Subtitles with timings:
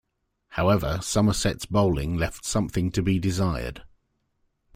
[0.47, 3.83] However, Somerset's bowling left something to be desired.